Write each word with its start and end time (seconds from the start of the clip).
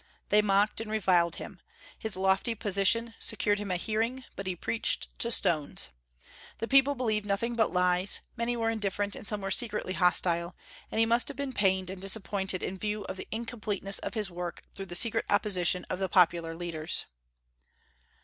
They 0.29 0.41
mocked 0.41 0.81
and 0.81 0.89
reviled 0.89 1.35
him. 1.35 1.61
His 1.95 2.15
lofty 2.17 2.55
position 2.55 3.13
secured 3.19 3.59
him 3.59 3.69
a 3.69 3.75
hearing, 3.75 4.25
but 4.35 4.47
he 4.47 4.55
preached 4.55 5.09
to 5.19 5.29
stones. 5.29 5.89
The 6.57 6.67
people 6.67 6.95
believed 6.95 7.27
nothing 7.27 7.55
but 7.55 7.71
lies; 7.71 8.21
many 8.35 8.57
were 8.57 8.71
indifferent 8.71 9.15
and 9.15 9.27
some 9.27 9.41
were 9.41 9.51
secretly 9.51 9.93
hostile, 9.93 10.55
and 10.89 10.97
he 10.97 11.05
must 11.05 11.27
have 11.27 11.37
been 11.37 11.53
pained 11.53 11.91
and 11.91 12.01
disappointed 12.01 12.63
in 12.63 12.79
view 12.79 13.03
of 13.03 13.17
the 13.17 13.27
incompleteness 13.29 13.99
of 13.99 14.15
his 14.15 14.31
work 14.31 14.63
through 14.73 14.87
the 14.87 14.95
secret 14.95 15.25
opposition 15.29 15.85
of 15.87 15.99
the 15.99 16.09
popular 16.09 16.55
leaders. 16.55 17.05